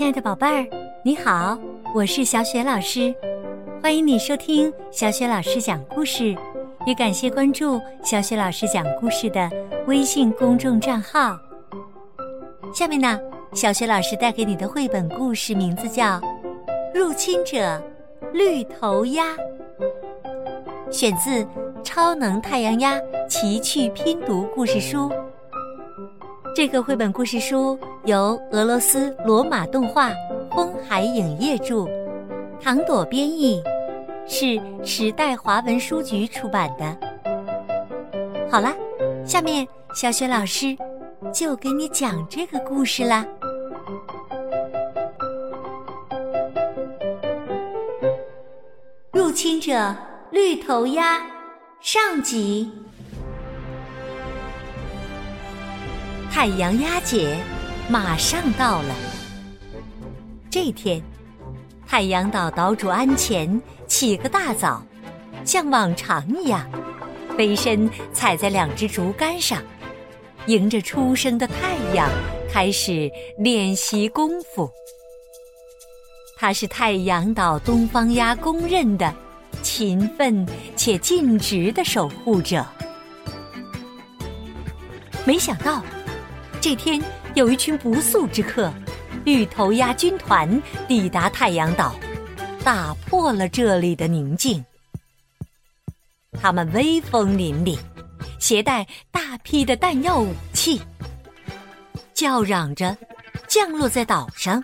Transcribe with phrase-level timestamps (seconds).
[0.00, 0.66] 亲爱的宝贝儿，
[1.04, 1.58] 你好，
[1.94, 3.14] 我是小雪老师，
[3.82, 6.34] 欢迎你收听小雪老师讲故事，
[6.86, 9.50] 也感谢关注小雪老师讲故事的
[9.86, 11.38] 微信公众账号。
[12.74, 13.20] 下面呢，
[13.52, 16.18] 小雪老师带给你的绘本故事名字叫
[16.94, 17.78] 《入侵者
[18.32, 19.26] 绿头鸭》，
[20.90, 21.44] 选自
[21.84, 22.98] 《超能太阳鸭
[23.28, 25.10] 奇趣拼读故事书》。
[26.60, 30.10] 这个绘本故事书由俄罗斯罗马动画
[30.54, 31.88] 风海影业著，
[32.62, 33.62] 唐朵编译，
[34.28, 36.94] 是时代华文书局出版的。
[38.50, 38.76] 好了，
[39.24, 40.76] 下面小雪老师
[41.32, 43.26] 就给你讲这个故事啦。
[49.14, 49.96] 入侵者
[50.30, 51.26] 绿头鸭
[51.80, 52.70] 上集。
[56.30, 57.36] 太阳鸭节
[57.88, 58.94] 马上到了。
[60.48, 61.02] 这天，
[61.86, 64.82] 太阳岛岛主安前起个大早，
[65.44, 66.70] 像往常一样，
[67.36, 69.60] 飞身踩在两只竹竿上，
[70.46, 72.08] 迎着初升的太阳
[72.50, 74.70] 开始练习功夫。
[76.38, 79.12] 他是太阳岛东方鸭公认的
[79.62, 82.64] 勤奋且尽职的守护者。
[85.26, 85.82] 没想到。
[86.60, 87.02] 这天，
[87.34, 88.70] 有一群不速之客——
[89.24, 91.94] 绿头鸭军团抵达太阳岛，
[92.62, 94.62] 打破了这里的宁静。
[96.38, 97.78] 他们威风凛凛，
[98.38, 100.78] 携带大批的弹药武器，
[102.12, 102.94] 叫嚷着
[103.48, 104.62] 降落在岛上。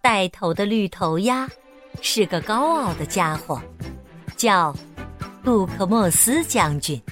[0.00, 1.48] 带头的绿头鸭
[2.00, 3.60] 是个高傲的家伙，
[4.36, 4.72] 叫
[5.42, 7.02] 杜克莫斯将军。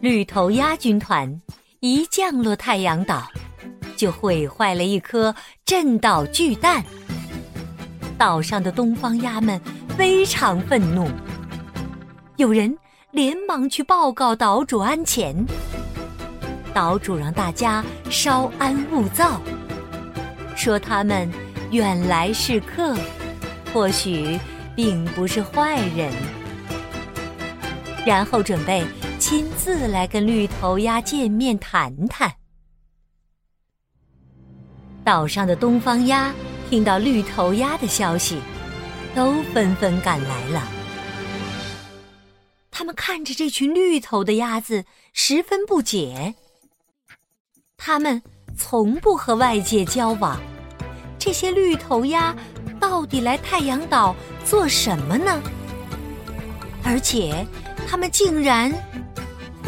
[0.00, 1.40] 绿头鸭军团
[1.80, 3.30] 一降落太阳岛，
[3.96, 5.34] 就毁坏了一颗
[5.66, 6.82] 震岛巨蛋。
[8.16, 9.60] 岛上的东方鸭们
[9.98, 11.06] 非常愤怒，
[12.36, 12.74] 有人
[13.10, 15.36] 连忙去报告岛主安前。
[16.72, 19.38] 岛主让大家稍安勿躁，
[20.56, 21.30] 说他们
[21.72, 22.96] 远来是客，
[23.74, 24.40] 或许
[24.74, 26.10] 并不是坏人，
[28.06, 28.82] 然后准备。
[29.20, 32.34] 亲自来跟绿头鸭见面谈谈。
[35.04, 36.34] 岛上的东方鸭
[36.70, 38.40] 听到绿头鸭的消息，
[39.14, 40.66] 都纷纷赶来了。
[42.70, 46.34] 他们看着这群绿头的鸭子，十分不解。
[47.76, 48.22] 他们
[48.56, 50.40] 从不和外界交往，
[51.18, 52.34] 这些绿头鸭
[52.80, 54.16] 到底来太阳岛
[54.46, 55.42] 做什么呢？
[56.82, 57.46] 而且，
[57.86, 58.72] 他们竟然……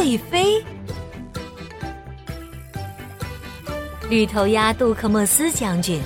[0.03, 0.61] 会飞，
[4.11, 6.03] 绿头鸭杜克莫斯将军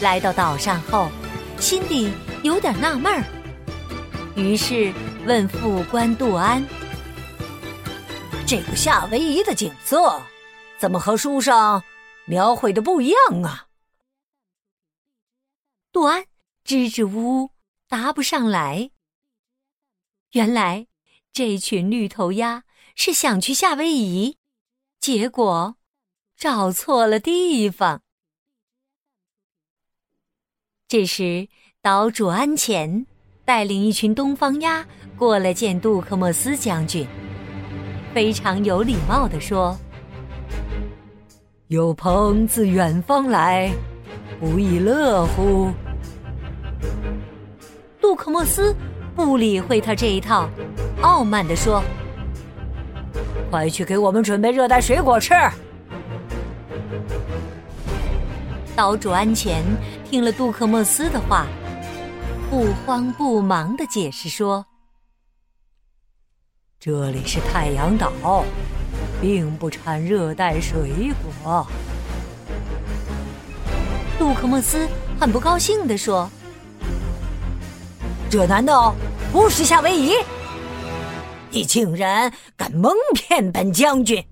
[0.00, 1.10] 来到岛上后，
[1.58, 2.12] 心里
[2.44, 3.24] 有点纳闷儿，
[4.36, 4.92] 于是
[5.26, 6.64] 问副官杜安
[8.46, 10.22] ：“这个夏威夷的景色，
[10.78, 11.82] 怎么和书上
[12.26, 13.66] 描绘的不一样啊？”
[15.90, 16.24] 杜安
[16.62, 17.50] 支支吾吾
[17.88, 18.92] 答不上来。
[20.34, 20.86] 原来，
[21.32, 22.62] 这群绿头鸭。
[22.94, 24.36] 是想去夏威夷，
[25.00, 25.76] 结果
[26.36, 28.02] 找错了地方。
[30.88, 31.48] 这时，
[31.80, 33.06] 岛主安前
[33.44, 34.86] 带领一群东方鸭
[35.16, 37.06] 过来见杜克莫斯将军，
[38.12, 39.78] 非常有礼貌的说
[41.68, 43.72] ：“有朋自远方来，
[44.40, 45.70] 不亦乐乎？”
[48.00, 48.74] 杜克莫斯
[49.14, 50.48] 不理会他这一套，
[51.02, 51.82] 傲慢的说。
[53.50, 55.34] 快去给我们准备热带水果吃！
[58.76, 59.64] 岛主安前
[60.08, 61.46] 听了杜克莫斯的话，
[62.48, 64.64] 不慌不忙的解释说
[66.78, 68.44] ：“这里是太阳岛，
[69.20, 71.66] 并不产热带水果。”
[74.16, 74.86] 杜克莫斯
[75.18, 76.30] 很不高兴的说
[78.30, 78.94] ：“这难道
[79.32, 80.12] 不是夏威夷？”
[81.50, 84.24] 你竟然敢蒙骗本将军！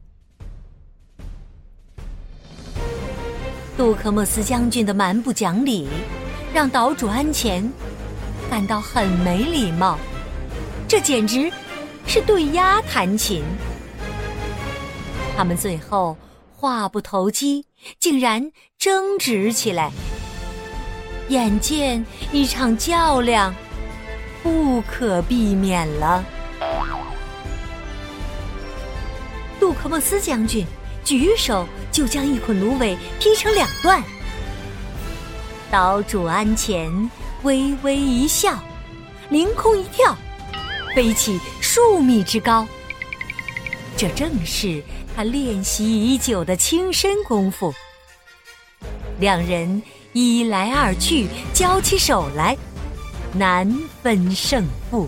[3.77, 5.89] 杜克莫斯将军的蛮不讲理，
[6.53, 7.69] 让岛主安前
[8.51, 9.99] 感到很没礼貌。
[10.87, 11.51] 这简直
[12.07, 13.43] 是对鸭弹琴。
[15.37, 16.17] 他们最后
[16.55, 17.67] 话不投机，
[17.99, 19.91] 竟然争执起来。
[21.29, 23.55] 眼见一场较量
[24.43, 26.25] 不可避免了。
[29.69, 30.67] 杜克莫斯将军
[31.05, 34.03] 举手就将一捆芦苇劈成两段。
[35.71, 36.91] 岛主鞍前
[37.43, 38.59] 微微一笑，
[39.29, 40.17] 凌空一跳，
[40.97, 42.67] 飞起数米之高。
[43.95, 44.83] 这正是
[45.15, 47.71] 他练习已久的轻身功夫。
[49.21, 49.83] 两人
[50.15, 52.57] 一来二去，交起手来，
[53.35, 53.71] 难
[54.03, 55.07] 分胜负。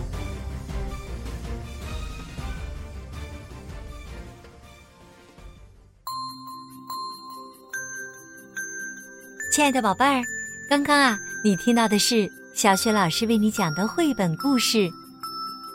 [9.51, 10.23] 亲爱的宝贝儿，
[10.69, 14.77] 刚刚啊，你听到的是小雪老师为你讲的绘本故事《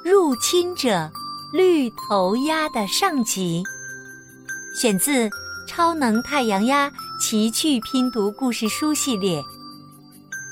[0.03, 1.13] 入侵者
[1.53, 3.63] 绿头鸭》的上集，
[4.75, 5.29] 选自
[5.69, 6.91] 《超能太阳鸭
[7.21, 9.43] 奇趣拼读故事书》系列。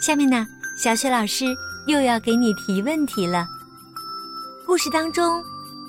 [0.02, 0.46] 下面呢，
[0.76, 1.46] 小雪老师
[1.86, 3.46] 又要给你提问题了。
[4.66, 5.42] 故事当中，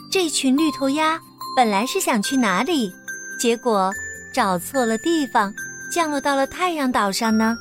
[0.09, 1.19] 这群绿头鸭
[1.53, 2.95] 本来是想去哪里？
[3.37, 3.91] 结果
[4.33, 5.53] 找错了地方。
[5.95, 7.55] 降落到了太阳岛上呢。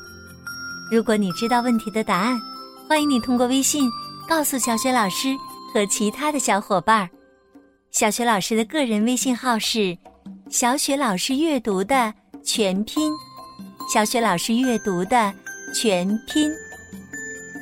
[0.91, 2.37] 如果你知道问题的答案，
[2.89, 3.89] 欢迎你通过微信
[4.29, 5.37] 告诉小雪老师
[5.73, 7.09] 和其他的小伙伴。
[7.93, 9.97] 小雪老师的个人微信号是
[10.51, 13.13] “小雪老师阅读”的全拼
[13.89, 15.33] ，“小雪老师阅读”的
[15.73, 16.51] 全拼。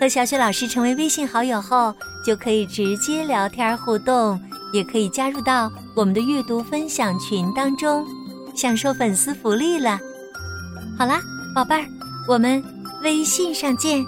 [0.00, 4.40] 和小雪老师成为微信好友后，就可以直接聊天互动，
[4.72, 8.06] 也可以加入到我们的阅读分享群当中，
[8.54, 10.00] 享受粉丝福利了。
[10.99, 11.21] 好啦，
[11.55, 11.87] 宝贝儿，
[12.29, 12.62] 我们
[13.03, 14.05] 微信上见。